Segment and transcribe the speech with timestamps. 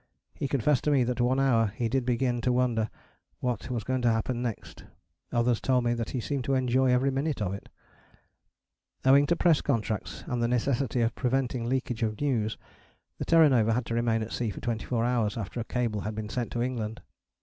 [0.33, 2.89] He confessed to me that one hour he did begin to wonder
[3.39, 4.83] what was going to happen next:
[5.31, 7.69] others told me that he seemed to enjoy every minute of it
[9.05, 9.11] all.
[9.11, 12.57] Owing to press contracts and the necessity of preventing leakage of news
[13.19, 16.01] the Terra Nova had to remain at sea for twenty four hours after a cable
[16.01, 17.01] had been sent to England.